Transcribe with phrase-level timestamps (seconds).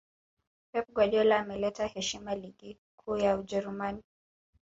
[0.71, 4.03] pep guardiola ameleta heshima ligi kuu ya ujerumani